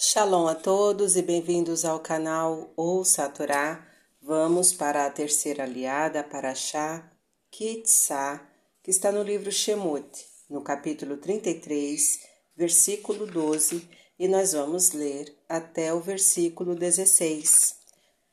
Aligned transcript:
Shalom 0.00 0.46
a 0.46 0.54
todos 0.54 1.16
e 1.16 1.22
bem-vindos 1.22 1.84
ao 1.84 1.98
canal 1.98 2.72
Ouça 2.76 3.24
a 3.24 3.28
Torá. 3.28 3.84
Vamos 4.22 4.72
para 4.72 5.04
a 5.04 5.10
terceira 5.10 5.64
aliada, 5.64 6.22
para 6.22 6.54
Shá 6.54 7.10
Kitsá, 7.50 8.40
que 8.80 8.92
está 8.92 9.10
no 9.10 9.24
livro 9.24 9.50
Shemot, 9.50 10.08
no 10.48 10.62
capítulo 10.62 11.16
33, 11.16 12.20
versículo 12.56 13.26
12, 13.26 13.88
e 14.20 14.28
nós 14.28 14.52
vamos 14.52 14.92
ler 14.92 15.36
até 15.48 15.92
o 15.92 15.98
versículo 15.98 16.76
16. 16.76 17.74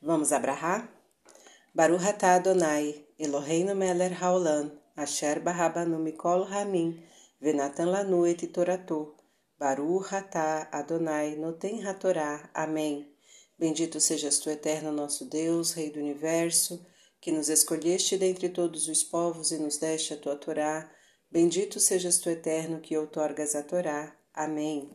Vamos 0.00 0.30
abrahar? 0.30 0.88
Baruch 1.74 2.06
atah 2.06 2.36
Adonai, 2.36 3.04
Eloheinu 3.18 3.74
melech 3.74 4.14
haolam, 4.22 4.70
asher 4.94 5.40
barabanu 5.40 5.98
mikol 5.98 6.44
ramin, 6.44 7.02
venatan 7.40 7.90
lanu 7.90 8.24
et 8.24 8.46
toratu. 8.52 9.16
Baruch 9.58 10.12
atah 10.12 10.68
Adonai 10.70 11.34
noten 11.36 11.86
hatorá. 11.86 12.50
Amém. 12.52 13.10
Bendito 13.58 13.98
sejas 13.98 14.38
tu, 14.38 14.50
eterno 14.50 14.92
nosso 14.92 15.24
Deus, 15.24 15.72
Rei 15.72 15.90
do 15.90 15.98
Universo, 15.98 16.84
que 17.18 17.32
nos 17.32 17.48
escolheste 17.48 18.18
dentre 18.18 18.50
todos 18.50 18.86
os 18.86 19.02
povos 19.02 19.50
e 19.52 19.58
nos 19.58 19.78
deste 19.78 20.12
a 20.12 20.16
tua 20.18 20.36
Torá. 20.36 20.90
Bendito 21.30 21.80
sejas 21.80 22.18
tu, 22.18 22.28
eterno, 22.28 22.80
que 22.80 22.98
outorgas 22.98 23.54
a 23.54 23.62
Torá. 23.62 24.14
Amém. 24.34 24.90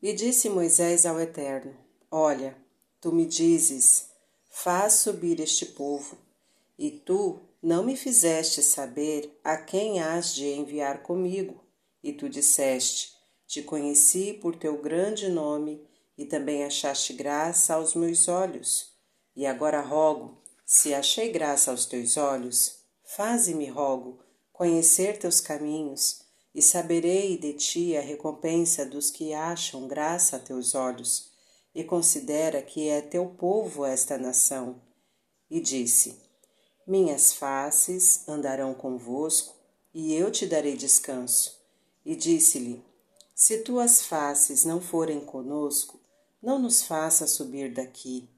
E 0.00 0.12
disse 0.12 0.48
Moisés 0.48 1.04
ao 1.04 1.18
Eterno: 1.18 1.74
Olha, 2.08 2.56
tu 3.00 3.10
me 3.10 3.26
dizes, 3.26 4.10
faz 4.48 4.92
subir 4.92 5.40
este 5.40 5.66
povo, 5.66 6.16
e 6.78 6.92
tu 6.92 7.40
não 7.60 7.82
me 7.82 7.96
fizeste 7.96 8.62
saber 8.62 9.40
a 9.42 9.56
quem 9.56 10.00
has 10.00 10.34
de 10.34 10.46
enviar 10.46 11.02
comigo. 11.02 11.63
E 12.04 12.12
tu 12.12 12.28
disseste: 12.28 13.14
Te 13.46 13.62
conheci 13.62 14.34
por 14.34 14.54
teu 14.56 14.76
grande 14.76 15.30
nome, 15.30 15.82
e 16.18 16.26
também 16.26 16.62
achaste 16.62 17.14
graça 17.14 17.74
aos 17.74 17.94
meus 17.94 18.28
olhos. 18.28 18.92
E 19.34 19.46
agora 19.46 19.80
rogo, 19.80 20.42
se 20.66 20.92
achei 20.92 21.32
graça 21.32 21.70
aos 21.70 21.86
teus 21.86 22.18
olhos, 22.18 22.80
faze-me, 23.02 23.66
rogo, 23.70 24.20
conhecer 24.52 25.18
teus 25.18 25.40
caminhos, 25.40 26.20
e 26.54 26.60
saberei 26.60 27.38
de 27.38 27.54
ti 27.54 27.96
a 27.96 28.02
recompensa 28.02 28.84
dos 28.84 29.10
que 29.10 29.32
acham 29.32 29.88
graça 29.88 30.36
a 30.36 30.38
teus 30.38 30.74
olhos, 30.74 31.30
e 31.74 31.82
considera 31.82 32.60
que 32.60 32.86
é 32.86 33.00
teu 33.00 33.30
povo 33.30 33.82
esta 33.82 34.18
nação. 34.18 34.78
E 35.50 35.58
disse: 35.58 36.20
Minhas 36.86 37.32
faces 37.32 38.28
andarão 38.28 38.74
convosco, 38.74 39.56
e 39.94 40.14
eu 40.14 40.30
te 40.30 40.44
darei 40.44 40.76
descanso 40.76 41.63
e 42.04 42.14
disse-lhe: 42.14 42.84
Se 43.34 43.58
tuas 43.58 44.02
faces 44.02 44.64
não 44.64 44.80
forem 44.80 45.20
conosco, 45.20 46.00
não 46.42 46.58
nos 46.58 46.82
faça 46.82 47.26
subir 47.26 47.72
daqui. 47.72 48.28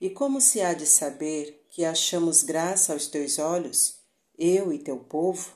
E 0.00 0.10
como 0.10 0.40
se 0.40 0.60
há 0.60 0.74
de 0.74 0.86
saber 0.86 1.66
que 1.70 1.84
achamos 1.84 2.42
graça 2.42 2.92
aos 2.92 3.06
teus 3.06 3.38
olhos, 3.38 4.00
eu 4.36 4.72
e 4.72 4.78
teu 4.78 4.98
povo? 4.98 5.54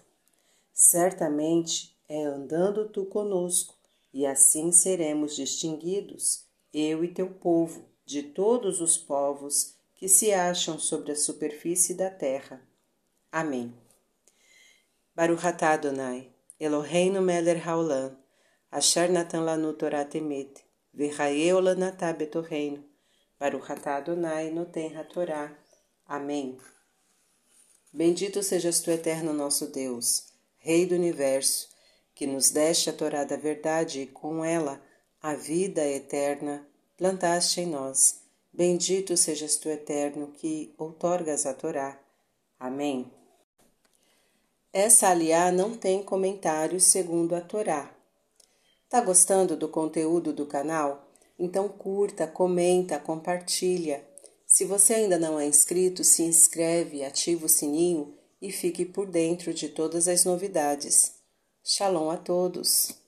Certamente 0.72 1.96
é 2.08 2.24
andando 2.24 2.88
tu 2.88 3.04
conosco, 3.04 3.74
e 4.12 4.24
assim 4.24 4.72
seremos 4.72 5.36
distinguidos, 5.36 6.46
eu 6.72 7.04
e 7.04 7.08
teu 7.08 7.28
povo, 7.28 7.84
de 8.06 8.22
todos 8.22 8.80
os 8.80 8.96
povos 8.96 9.74
que 9.94 10.08
se 10.08 10.32
acham 10.32 10.78
sobre 10.78 11.12
a 11.12 11.16
superfície 11.16 11.92
da 11.92 12.08
terra. 12.08 12.62
Amém. 13.30 13.74
Baruch 15.14 15.46
atah 15.46 15.72
Adonai, 15.72 16.32
Eloheinu 16.60 17.20
melech 17.22 17.62
haolam, 17.64 18.16
asher 18.70 19.08
natan 19.08 19.44
lanu 19.44 19.72
Torah 19.72 20.04
temet, 20.04 20.64
v'chayeu 20.92 21.60
lanatá 21.60 22.12
betorreino, 22.12 22.84
Baruch 23.38 23.70
Adonai 23.70 24.50
noten 24.50 24.90
Torá. 25.12 25.56
Amém. 26.06 26.58
Bendito 27.92 28.42
sejas 28.42 28.80
tu, 28.80 28.90
eterno 28.90 29.32
nosso 29.32 29.68
Deus, 29.68 30.32
Rei 30.56 30.86
do 30.86 30.96
Universo, 30.96 31.68
que 32.14 32.26
nos 32.26 32.50
deste 32.50 32.90
a 32.90 32.92
Torá 32.92 33.22
da 33.22 33.36
verdade 33.36 34.00
e 34.00 34.06
com 34.06 34.44
ela 34.44 34.82
a 35.22 35.34
vida 35.34 35.86
eterna 35.86 36.66
plantaste 36.96 37.60
em 37.60 37.66
nós. 37.66 38.20
Bendito 38.52 39.16
sejas 39.16 39.56
tu, 39.56 39.68
eterno, 39.68 40.32
que 40.32 40.74
outorgas 40.76 41.46
a 41.46 41.54
Torá. 41.54 41.96
Amém. 42.58 43.17
Essa 44.80 45.08
aliá 45.08 45.50
não 45.50 45.76
tem 45.76 46.04
comentários 46.04 46.84
segundo 46.84 47.34
a 47.34 47.40
Torá. 47.40 47.92
Tá 48.88 49.00
gostando 49.00 49.56
do 49.56 49.68
conteúdo 49.68 50.32
do 50.32 50.46
canal? 50.46 51.10
Então 51.36 51.68
curta, 51.68 52.28
comenta, 52.28 52.96
compartilha. 52.96 54.06
Se 54.46 54.64
você 54.64 54.94
ainda 54.94 55.18
não 55.18 55.36
é 55.36 55.44
inscrito, 55.44 56.04
se 56.04 56.22
inscreve, 56.22 57.02
ativa 57.02 57.46
o 57.46 57.48
sininho 57.48 58.14
e 58.40 58.52
fique 58.52 58.84
por 58.84 59.08
dentro 59.08 59.52
de 59.52 59.68
todas 59.68 60.06
as 60.06 60.24
novidades. 60.24 61.14
Shalom 61.64 62.08
a 62.08 62.16
todos! 62.16 63.07